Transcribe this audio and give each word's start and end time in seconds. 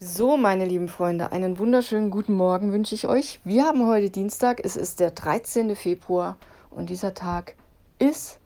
So, 0.00 0.36
meine 0.36 0.64
lieben 0.64 0.86
Freunde, 0.86 1.32
einen 1.32 1.58
wunderschönen 1.58 2.12
guten 2.12 2.34
Morgen 2.34 2.70
wünsche 2.70 2.94
ich 2.94 3.08
euch. 3.08 3.40
Wir 3.42 3.64
haben 3.64 3.84
heute 3.84 4.10
Dienstag, 4.10 4.60
es 4.64 4.76
ist 4.76 5.00
der 5.00 5.10
13. 5.10 5.74
Februar 5.74 6.36
und 6.70 6.88
dieser 6.88 7.14
Tag 7.14 7.56
ist 7.98 8.38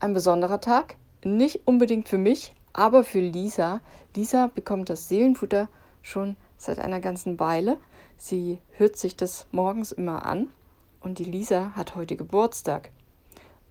ein 0.00 0.14
besonderer 0.14 0.60
Tag. 0.60 0.96
Nicht 1.22 1.60
unbedingt 1.64 2.08
für 2.08 2.18
mich, 2.18 2.56
aber 2.72 3.04
für 3.04 3.20
Lisa. 3.20 3.80
Lisa 4.16 4.50
bekommt 4.52 4.90
das 4.90 5.08
Seelenfutter 5.08 5.68
schon 6.02 6.36
seit 6.58 6.80
einer 6.80 6.98
ganzen 6.98 7.38
Weile. 7.38 7.78
Sie 8.18 8.58
hört 8.72 8.96
sich 8.96 9.14
das 9.14 9.46
morgens 9.52 9.92
immer 9.92 10.26
an 10.26 10.48
und 11.00 11.20
die 11.20 11.24
Lisa 11.24 11.70
hat 11.76 11.94
heute 11.94 12.16
Geburtstag. 12.16 12.90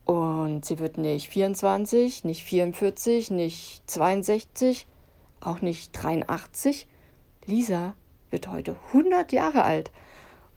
Und 0.06 0.64
sie 0.64 0.80
wird 0.80 0.98
nicht 0.98 1.28
24, 1.28 2.24
nicht 2.24 2.46
44, 2.46 3.30
nicht 3.30 3.84
62, 3.88 4.88
auch 5.42 5.60
nicht 5.60 5.92
83 5.92 6.88
Lisa 7.48 7.94
wird 8.32 8.48
heute 8.48 8.76
100 8.88 9.32
Jahre 9.32 9.64
alt. 9.64 9.92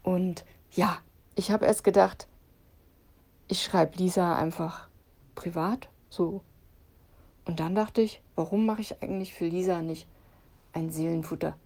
Und 0.02 0.44
ja, 0.72 0.98
ich 1.34 1.50
habe 1.50 1.66
erst 1.66 1.84
gedacht, 1.84 2.26
ich 3.46 3.62
schreibe 3.62 3.98
Lisa 3.98 4.36
einfach 4.36 4.88
privat 5.34 5.88
so. 6.10 6.42
Und 7.44 7.60
dann 7.60 7.74
dachte 7.74 8.02
ich, 8.02 8.22
warum 8.34 8.66
mache 8.66 8.80
ich 8.80 9.02
eigentlich 9.02 9.34
für 9.34 9.46
Lisa 9.46 9.80
nicht 9.80 10.06
ein 10.72 10.90
Seelenfutter? 10.90 11.56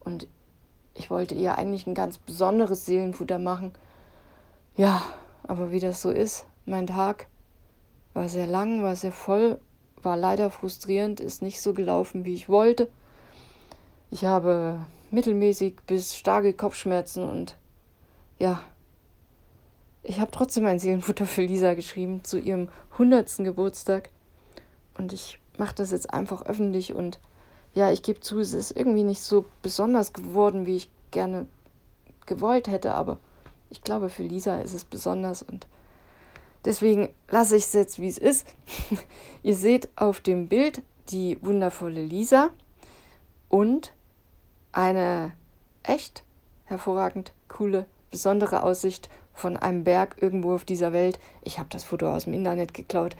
Und 0.00 0.26
ich 0.94 1.10
wollte 1.10 1.34
ihr 1.34 1.58
eigentlich 1.58 1.86
ein 1.86 1.94
ganz 1.94 2.18
besonderes 2.18 2.86
Seelenfutter 2.86 3.38
machen. 3.38 3.72
Ja, 4.76 5.02
aber 5.42 5.70
wie 5.70 5.80
das 5.80 6.02
so 6.02 6.10
ist, 6.10 6.46
mein 6.64 6.86
Tag 6.86 7.26
war 8.14 8.28
sehr 8.28 8.46
lang, 8.46 8.82
war 8.82 8.96
sehr 8.96 9.12
voll, 9.12 9.60
war 10.02 10.16
leider 10.16 10.50
frustrierend, 10.50 11.20
ist 11.20 11.42
nicht 11.42 11.60
so 11.60 11.72
gelaufen, 11.72 12.24
wie 12.24 12.34
ich 12.34 12.48
wollte. 12.48 12.90
Ich 14.12 14.26
habe 14.26 14.84
mittelmäßig 15.10 15.76
bis 15.86 16.14
starke 16.14 16.52
Kopfschmerzen 16.52 17.26
und 17.26 17.56
ja, 18.38 18.62
ich 20.02 20.20
habe 20.20 20.30
trotzdem 20.30 20.66
ein 20.66 20.78
Seelenfutter 20.78 21.24
für 21.24 21.40
Lisa 21.40 21.72
geschrieben 21.72 22.22
zu 22.22 22.38
ihrem 22.38 22.68
100. 22.92 23.38
Geburtstag. 23.38 24.10
Und 24.98 25.14
ich 25.14 25.38
mache 25.56 25.74
das 25.76 25.92
jetzt 25.92 26.12
einfach 26.12 26.44
öffentlich 26.44 26.92
und 26.92 27.20
ja, 27.72 27.90
ich 27.90 28.02
gebe 28.02 28.20
zu, 28.20 28.38
es 28.40 28.52
ist 28.52 28.76
irgendwie 28.76 29.02
nicht 29.02 29.22
so 29.22 29.46
besonders 29.62 30.12
geworden, 30.12 30.66
wie 30.66 30.76
ich 30.76 30.90
gerne 31.10 31.46
gewollt 32.26 32.68
hätte, 32.68 32.92
aber 32.92 33.18
ich 33.70 33.80
glaube, 33.80 34.10
für 34.10 34.24
Lisa 34.24 34.60
ist 34.60 34.74
es 34.74 34.84
besonders 34.84 35.42
und 35.42 35.66
deswegen 36.66 37.08
lasse 37.30 37.56
ich 37.56 37.64
es 37.64 37.72
jetzt, 37.72 37.98
wie 37.98 38.08
es 38.08 38.18
ist. 38.18 38.46
Ihr 39.42 39.56
seht 39.56 39.88
auf 39.96 40.20
dem 40.20 40.48
Bild 40.48 40.82
die 41.08 41.38
wundervolle 41.40 42.04
Lisa 42.04 42.50
und 43.48 43.94
eine 44.72 45.32
echt 45.82 46.24
hervorragend 46.64 47.32
coole, 47.48 47.86
besondere 48.10 48.62
Aussicht 48.62 49.08
von 49.34 49.56
einem 49.56 49.84
Berg 49.84 50.16
irgendwo 50.20 50.54
auf 50.54 50.64
dieser 50.64 50.92
Welt. 50.92 51.18
Ich 51.42 51.58
habe 51.58 51.68
das 51.70 51.84
Foto 51.84 52.12
aus 52.12 52.24
dem 52.24 52.34
Internet 52.34 52.74
geklaut. 52.74 53.16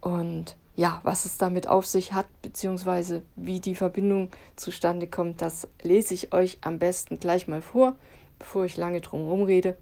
Und 0.00 0.56
ja, 0.76 1.00
was 1.02 1.24
es 1.24 1.38
damit 1.38 1.66
auf 1.66 1.86
sich 1.86 2.12
hat, 2.12 2.26
beziehungsweise 2.42 3.22
wie 3.34 3.60
die 3.60 3.74
Verbindung 3.74 4.30
zustande 4.54 5.08
kommt, 5.08 5.42
das 5.42 5.66
lese 5.82 6.14
ich 6.14 6.32
euch 6.32 6.58
am 6.60 6.78
besten 6.78 7.18
gleich 7.18 7.48
mal 7.48 7.62
vor, 7.62 7.96
bevor 8.38 8.64
ich 8.64 8.76
lange 8.76 9.00
drum 9.00 9.22
herum 9.22 9.42
rede. 9.42 9.76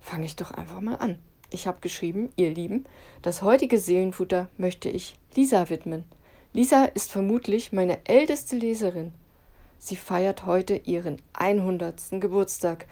Fange 0.00 0.24
ich 0.24 0.36
doch 0.36 0.50
einfach 0.50 0.80
mal 0.80 0.96
an. 0.96 1.18
Ich 1.50 1.68
habe 1.68 1.78
geschrieben, 1.80 2.30
ihr 2.34 2.50
Lieben, 2.50 2.86
das 3.22 3.42
heutige 3.42 3.78
Seelenfutter 3.78 4.48
möchte 4.56 4.88
ich 4.88 5.16
Lisa 5.36 5.68
widmen. 5.68 6.04
Lisa 6.52 6.84
ist 6.84 7.12
vermutlich 7.12 7.72
meine 7.72 8.04
älteste 8.06 8.56
Leserin. 8.56 9.12
Sie 9.78 9.96
feiert 9.96 10.46
heute 10.46 10.76
ihren 10.76 11.22
100. 11.34 12.20
Geburtstag. 12.20 12.86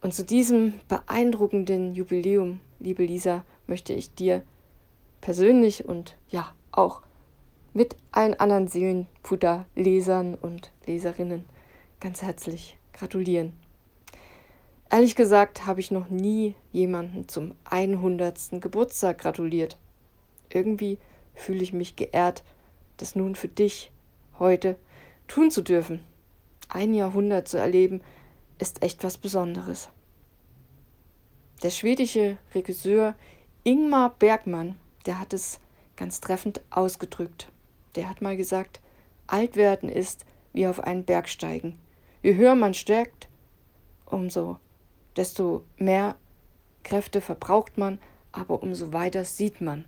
Und 0.00 0.14
zu 0.14 0.24
diesem 0.24 0.74
beeindruckenden 0.88 1.94
Jubiläum, 1.94 2.60
liebe 2.78 3.04
Lisa, 3.04 3.44
möchte 3.66 3.92
ich 3.92 4.14
dir 4.14 4.42
persönlich 5.20 5.84
und 5.84 6.16
ja 6.28 6.54
auch 6.70 7.02
mit 7.72 7.96
allen 8.12 8.38
anderen 8.38 8.68
Seelenfutter-Lesern 8.68 10.34
und 10.34 10.70
Leserinnen 10.86 11.44
ganz 12.00 12.22
herzlich 12.22 12.78
gratulieren. 12.92 13.52
Ehrlich 14.90 15.16
gesagt 15.16 15.66
habe 15.66 15.80
ich 15.80 15.90
noch 15.90 16.08
nie 16.08 16.54
jemanden 16.72 17.28
zum 17.28 17.54
100. 17.64 18.60
Geburtstag 18.60 19.18
gratuliert. 19.18 19.76
Irgendwie 20.50 20.98
fühle 21.34 21.62
ich 21.62 21.72
mich 21.72 21.96
geehrt, 21.96 22.42
das 22.96 23.16
nun 23.16 23.34
für 23.34 23.48
dich 23.48 23.90
heute 24.38 24.76
tun 25.26 25.50
zu 25.50 25.62
dürfen 25.62 26.00
ein 26.68 26.94
Jahrhundert 26.94 27.48
zu 27.48 27.58
erleben, 27.58 28.02
ist 28.58 28.82
echt 28.82 29.04
was 29.04 29.18
Besonderes. 29.18 29.88
Der 31.62 31.70
schwedische 31.70 32.38
Regisseur 32.54 33.14
Ingmar 33.64 34.14
Bergmann, 34.18 34.76
der 35.06 35.18
hat 35.18 35.32
es 35.32 35.60
ganz 35.96 36.20
treffend 36.20 36.60
ausgedrückt. 36.70 37.50
Der 37.96 38.08
hat 38.08 38.22
mal 38.22 38.36
gesagt, 38.36 38.80
alt 39.26 39.56
werden 39.56 39.88
ist 39.88 40.24
wie 40.52 40.66
auf 40.66 40.80
einen 40.80 41.04
Berg 41.04 41.28
steigen. 41.28 41.78
Je 42.22 42.36
höher 42.36 42.54
man 42.54 42.74
stärkt, 42.74 43.28
umso 44.06 44.58
desto 45.16 45.64
mehr 45.76 46.16
Kräfte 46.84 47.20
verbraucht 47.20 47.76
man, 47.76 47.98
aber 48.32 48.62
umso 48.62 48.92
weiter 48.92 49.24
sieht 49.24 49.60
man. 49.60 49.84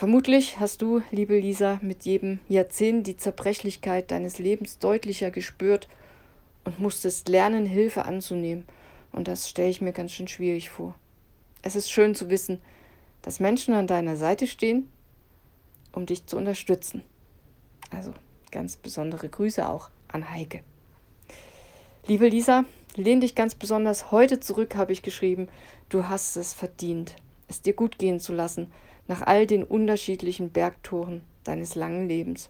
Vermutlich 0.00 0.58
hast 0.58 0.80
du, 0.80 1.02
liebe 1.10 1.38
Lisa, 1.38 1.78
mit 1.82 2.06
jedem 2.06 2.38
Jahrzehnt 2.48 3.06
die 3.06 3.18
Zerbrechlichkeit 3.18 4.10
deines 4.10 4.38
Lebens 4.38 4.78
deutlicher 4.78 5.30
gespürt 5.30 5.88
und 6.64 6.80
musstest 6.80 7.28
lernen, 7.28 7.66
Hilfe 7.66 8.06
anzunehmen. 8.06 8.64
Und 9.12 9.28
das 9.28 9.50
stelle 9.50 9.68
ich 9.68 9.82
mir 9.82 9.92
ganz 9.92 10.12
schön 10.12 10.26
schwierig 10.26 10.70
vor. 10.70 10.94
Es 11.60 11.76
ist 11.76 11.90
schön 11.90 12.14
zu 12.14 12.30
wissen, 12.30 12.62
dass 13.20 13.40
Menschen 13.40 13.74
an 13.74 13.86
deiner 13.86 14.16
Seite 14.16 14.46
stehen, 14.46 14.90
um 15.92 16.06
dich 16.06 16.24
zu 16.24 16.38
unterstützen. 16.38 17.04
Also 17.90 18.14
ganz 18.50 18.78
besondere 18.78 19.28
Grüße 19.28 19.68
auch 19.68 19.90
an 20.08 20.30
Heike. 20.30 20.62
Liebe 22.06 22.28
Lisa, 22.28 22.64
lehn 22.96 23.20
dich 23.20 23.34
ganz 23.34 23.54
besonders 23.54 24.10
heute 24.10 24.40
zurück, 24.40 24.76
habe 24.76 24.94
ich 24.94 25.02
geschrieben. 25.02 25.48
Du 25.90 26.08
hast 26.08 26.38
es 26.38 26.54
verdient, 26.54 27.16
es 27.50 27.60
dir 27.62 27.74
gut 27.74 27.98
gehen 27.98 28.20
zu 28.20 28.32
lassen 28.32 28.72
nach 29.08 29.22
all 29.22 29.46
den 29.46 29.64
unterschiedlichen 29.64 30.50
Bergtoren 30.50 31.22
deines 31.44 31.74
langen 31.74 32.08
Lebens. 32.08 32.48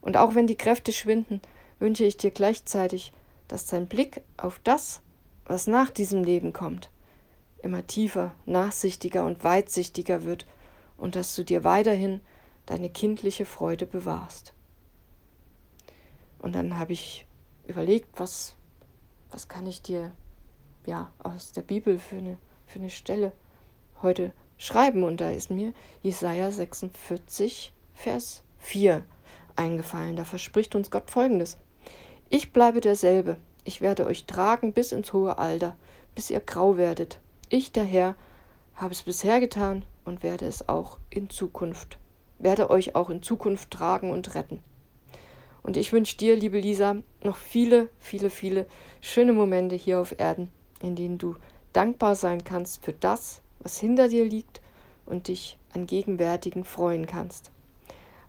Und 0.00 0.16
auch 0.16 0.34
wenn 0.34 0.46
die 0.46 0.56
Kräfte 0.56 0.92
schwinden, 0.92 1.42
wünsche 1.80 2.04
ich 2.04 2.16
dir 2.16 2.30
gleichzeitig, 2.30 3.12
dass 3.48 3.66
dein 3.66 3.88
Blick 3.88 4.22
auf 4.36 4.60
das, 4.62 5.00
was 5.44 5.66
nach 5.66 5.90
diesem 5.90 6.22
Leben 6.22 6.52
kommt, 6.52 6.90
immer 7.60 7.86
tiefer, 7.86 8.34
nachsichtiger 8.46 9.24
und 9.26 9.42
weitsichtiger 9.42 10.22
wird 10.24 10.46
und 10.96 11.16
dass 11.16 11.34
du 11.34 11.44
dir 11.44 11.64
weiterhin 11.64 12.20
deine 12.66 12.90
kindliche 12.90 13.46
Freude 13.46 13.86
bewahrst. 13.86 14.52
Und 16.38 16.54
dann 16.54 16.78
habe 16.78 16.92
ich 16.92 17.26
überlegt, 17.66 18.08
was, 18.20 18.54
was 19.30 19.48
kann 19.48 19.66
ich 19.66 19.82
dir 19.82 20.12
ja 20.86 21.10
aus 21.18 21.52
der 21.52 21.62
Bibel 21.62 21.98
für 21.98 22.16
eine, 22.16 22.38
für 22.66 22.78
eine 22.78 22.90
Stelle 22.90 23.32
heute 24.02 24.32
schreiben. 24.56 25.02
Und 25.02 25.20
da 25.20 25.30
ist 25.30 25.50
mir 25.50 25.72
Jesaja 26.02 26.50
46, 26.50 27.72
Vers 27.94 28.42
4 28.58 29.04
eingefallen. 29.56 30.16
Da 30.16 30.24
verspricht 30.24 30.74
uns 30.74 30.90
Gott 30.90 31.10
folgendes: 31.10 31.58
Ich 32.28 32.52
bleibe 32.52 32.80
derselbe. 32.80 33.36
Ich 33.64 33.80
werde 33.80 34.06
euch 34.06 34.24
tragen 34.24 34.72
bis 34.72 34.92
ins 34.92 35.12
hohe 35.12 35.36
Alter, 35.36 35.76
bis 36.14 36.30
ihr 36.30 36.40
grau 36.40 36.76
werdet. 36.76 37.18
Ich, 37.50 37.70
der 37.72 37.84
Herr, 37.84 38.16
habe 38.74 38.92
es 38.92 39.02
bisher 39.02 39.40
getan 39.40 39.84
und 40.04 40.22
werde 40.22 40.46
es 40.46 40.68
auch 40.68 40.98
in 41.10 41.28
Zukunft, 41.28 41.98
werde 42.38 42.70
euch 42.70 42.94
auch 42.94 43.10
in 43.10 43.22
Zukunft 43.22 43.70
tragen 43.70 44.10
und 44.10 44.34
retten. 44.34 44.62
Und 45.62 45.76
ich 45.76 45.92
wünsche 45.92 46.16
dir, 46.16 46.36
liebe 46.36 46.60
Lisa, 46.60 46.96
noch 47.22 47.36
viele, 47.36 47.90
viele, 47.98 48.30
viele 48.30 48.66
schöne 49.00 49.34
Momente 49.34 49.76
hier 49.76 50.00
auf 50.00 50.18
Erden, 50.18 50.50
in 50.80 50.96
denen 50.96 51.18
du 51.18 51.36
dankbar 51.72 52.14
sein 52.14 52.44
kannst 52.44 52.84
für 52.84 52.94
das, 52.94 53.42
was 53.68 53.78
hinter 53.78 54.08
dir 54.08 54.24
liegt 54.24 54.62
und 55.04 55.28
dich 55.28 55.58
an 55.74 55.86
Gegenwärtigen 55.86 56.64
freuen 56.64 57.04
kannst. 57.04 57.50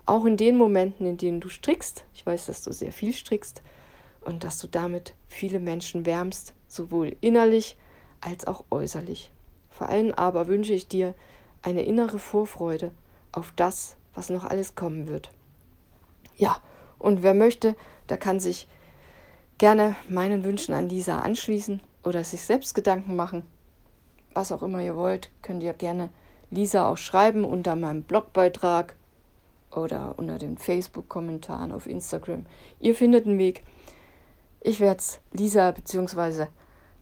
Auch 0.05 0.25
in 0.25 0.35
den 0.35 0.57
Momenten, 0.57 1.05
in 1.05 1.15
denen 1.15 1.39
du 1.39 1.47
strickst, 1.47 2.03
ich 2.13 2.25
weiß, 2.25 2.47
dass 2.47 2.61
du 2.61 2.73
sehr 2.73 2.91
viel 2.91 3.13
strickst 3.13 3.61
und 4.19 4.43
dass 4.43 4.57
du 4.57 4.67
damit 4.67 5.13
viele 5.29 5.61
Menschen 5.61 6.05
wärmst, 6.05 6.53
sowohl 6.67 7.15
innerlich 7.21 7.77
als 8.19 8.47
auch 8.47 8.65
äußerlich. 8.69 9.31
Vor 9.69 9.87
allem 9.87 10.11
aber 10.13 10.47
wünsche 10.47 10.73
ich 10.73 10.89
dir 10.89 11.15
eine 11.61 11.83
innere 11.83 12.19
Vorfreude 12.19 12.91
auf 13.31 13.53
das, 13.55 13.95
was 14.15 14.29
noch 14.29 14.43
alles 14.43 14.75
kommen 14.75 15.07
wird. 15.07 15.31
Ja, 16.35 16.61
und 16.97 17.23
wer 17.23 17.33
möchte, 17.33 17.77
der 18.09 18.17
kann 18.17 18.41
sich 18.41 18.67
gerne 19.57 19.95
meinen 20.09 20.43
Wünschen 20.43 20.73
an 20.73 20.89
Lisa 20.89 21.19
anschließen 21.19 21.81
oder 22.03 22.25
sich 22.25 22.41
selbst 22.41 22.75
Gedanken 22.75 23.15
machen 23.15 23.43
was 24.33 24.51
auch 24.51 24.63
immer 24.63 24.81
ihr 24.81 24.95
wollt, 24.95 25.29
könnt 25.41 25.63
ihr 25.63 25.73
gerne 25.73 26.09
Lisa 26.51 26.89
auch 26.89 26.97
schreiben 26.97 27.43
unter 27.45 27.75
meinem 27.75 28.03
Blogbeitrag. 28.03 28.95
oder 29.71 30.15
unter 30.17 30.39
den 30.39 30.57
Facebook-Kommentaren 30.57 31.71
auf 31.71 31.85
Instagram. 31.85 32.45
Ihr 32.79 32.95
findet 32.95 33.27
einen 33.27 33.37
Weg. 33.37 33.63
Ich 34.61 34.79
werde 34.79 34.99
es 34.99 35.19
Lisa 35.31 35.71
bzw. 35.71 36.47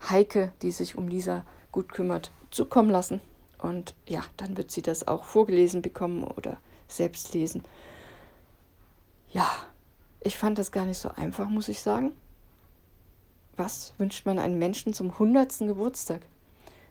Heike, 0.10 0.52
die 0.62 0.72
sich 0.72 0.98
um 0.98 1.08
Lisa 1.08 1.46
gut 1.72 1.94
kümmert, 1.94 2.32
zukommen 2.52 2.90
lassen. 2.90 3.22
Und 3.58 3.96
ja, 4.06 4.24
dann 4.36 4.58
wird 4.58 4.72
sie 4.72 4.82
das 4.82 5.08
auch 5.08 5.24
vorgelesen 5.24 5.82
bekommen 5.82 6.24
oder 6.24 6.58
selbst 6.88 7.34
lesen. 7.34 7.64
Ja, 9.32 9.50
ich 10.20 10.38
fand 10.38 10.58
das 10.58 10.72
gar 10.72 10.86
nicht 10.86 11.00
so 11.00 11.10
einfach, 11.10 11.50
muss 11.50 11.70
ich 11.70 11.80
sagen. 11.80 12.12
Was 13.56 13.94
wünscht 13.98 14.26
man 14.26 14.40
einem 14.40 14.60
Menschen 14.60 14.94
zum 14.94 15.12
100. 15.12 15.60
Geburtstag? 15.60 16.22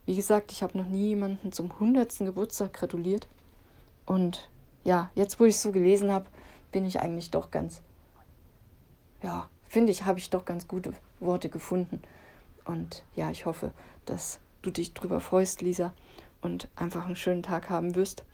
Wie 0.06 0.14
gesagt, 0.14 0.52
ich 0.52 0.62
habe 0.62 0.78
noch 0.78 0.86
nie 0.86 1.08
jemanden 1.08 1.52
zum 1.52 1.70
100. 1.72 2.18
Geburtstag 2.18 2.72
gratuliert. 2.72 3.26
Und 4.06 4.48
ja, 4.84 5.10
jetzt 5.16 5.40
wo 5.40 5.44
ich 5.44 5.56
es 5.56 5.62
so 5.62 5.72
gelesen 5.72 6.12
habe, 6.12 6.26
bin 6.70 6.86
ich 6.86 7.00
eigentlich 7.00 7.32
doch 7.32 7.50
ganz, 7.50 7.82
ja, 9.22 9.48
finde 9.68 9.90
ich, 9.90 10.04
habe 10.04 10.20
ich 10.20 10.30
doch 10.30 10.44
ganz 10.44 10.68
gute 10.68 10.92
Worte 11.18 11.48
gefunden. 11.48 12.02
Und 12.64 13.02
ja, 13.16 13.30
ich 13.30 13.46
hoffe, 13.46 13.72
dass 14.04 14.38
du 14.62 14.70
dich 14.70 14.94
drüber 14.94 15.20
freust, 15.20 15.60
Lisa, 15.60 15.92
und 16.40 16.68
einfach 16.76 17.06
einen 17.06 17.16
schönen 17.16 17.42
Tag 17.42 17.68
haben 17.68 17.96
wirst. 17.96 18.24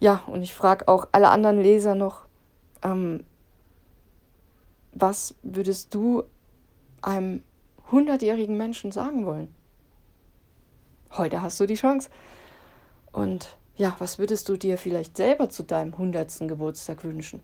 Ja, 0.00 0.22
und 0.26 0.42
ich 0.42 0.54
frage 0.54 0.88
auch 0.88 1.08
alle 1.12 1.28
anderen 1.28 1.60
Leser 1.60 1.94
noch, 1.94 2.24
ähm, 2.82 3.24
was 4.92 5.34
würdest 5.42 5.94
du 5.94 6.24
einem 7.02 7.42
hundertjährigen 7.90 8.56
Menschen 8.56 8.90
sagen 8.90 9.26
wollen? 9.26 9.54
Heute 11.16 11.42
hast 11.42 11.60
du 11.60 11.66
die 11.66 11.74
Chance. 11.74 12.08
Und 13.12 13.56
ja, 13.76 13.94
was 13.98 14.18
würdest 14.18 14.48
du 14.48 14.56
dir 14.56 14.78
vielleicht 14.78 15.16
selber 15.16 15.50
zu 15.50 15.62
deinem 15.62 15.98
hundertsten 15.98 16.48
Geburtstag 16.48 17.04
wünschen? 17.04 17.42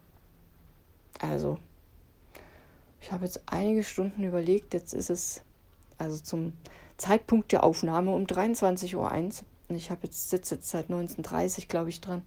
Also, 1.20 1.58
ich 3.00 3.12
habe 3.12 3.24
jetzt 3.24 3.42
einige 3.46 3.84
Stunden 3.84 4.24
überlegt, 4.24 4.72
jetzt 4.72 4.94
ist 4.94 5.10
es 5.10 5.42
also 5.98 6.18
zum 6.18 6.54
Zeitpunkt 6.96 7.52
der 7.52 7.64
Aufnahme 7.64 8.12
um 8.14 8.24
23.01 8.24 8.94
Uhr. 8.94 9.12
Und 9.68 9.76
ich 9.76 9.90
habe 9.90 10.00
jetzt, 10.04 10.30
sitze 10.30 10.54
jetzt 10.54 10.70
seit 10.70 10.88
19.30 10.88 11.58
Uhr, 11.58 11.64
glaube 11.68 11.90
ich, 11.90 12.00
dran. 12.00 12.22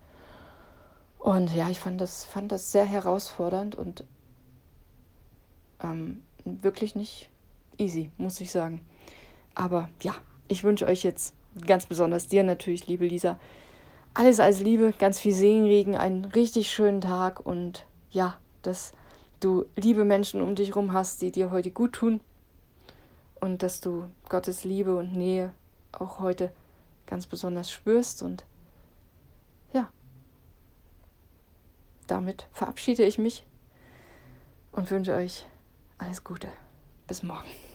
Und 1.18 1.54
ja, 1.56 1.70
ich 1.70 1.80
fand 1.80 2.00
das, 2.00 2.24
fand 2.26 2.52
das 2.52 2.72
sehr 2.72 2.86
herausfordernd 2.86 3.76
und 3.76 4.04
ähm, 5.84 6.24
wirklich 6.46 6.96
nicht 6.96 7.30
easy, 7.78 8.12
muss 8.18 8.42
ich 8.42 8.52
sagen. 8.52 8.86
Aber 9.56 9.90
ja, 10.02 10.16
ich 10.52 10.66
wünsche 10.66 10.86
euch 10.86 11.04
jetzt 11.04 11.34
ganz 11.66 11.86
besonders 11.86 12.28
dir 12.28 12.44
natürlich, 12.44 12.86
liebe 12.86 13.08
Lisa, 13.08 13.40
alles 14.14 14.42
als 14.42 14.60
Liebe, 14.60 14.94
ganz 15.00 15.18
viel 15.18 15.34
Segenregen, 15.34 15.96
einen 15.96 16.26
richtig 16.26 16.70
schönen 16.70 17.00
Tag 17.00 17.40
und 17.46 17.86
ja, 18.12 18.38
dass 18.62 18.92
du 19.40 19.66
liebe 19.78 20.04
Menschen 20.04 20.42
um 20.42 20.56
dich 20.56 20.70
herum 20.70 20.92
hast, 20.92 21.22
die 21.22 21.32
dir 21.32 21.52
heute 21.52 21.72
gut 21.72 21.94
tun 21.94 22.20
und 23.40 23.64
dass 23.64 23.80
du 23.80 24.10
Gottes 24.28 24.66
Liebe 24.66 24.98
und 24.98 25.16
Nähe 25.16 25.54
auch 25.94 26.20
heute 26.20 26.52
ganz 27.06 27.28
besonders 27.28 27.72
spürst 27.72 28.22
und 28.22 28.44
ja, 29.72 29.90
damit 32.08 32.48
verabschiede 32.52 33.04
ich 33.04 33.18
mich 33.18 33.46
und 34.74 34.92
wünsche 34.92 35.14
euch 35.14 35.46
alles 35.98 36.26
Gute. 36.26 36.50
Bis 37.08 37.24
morgen. 37.24 37.71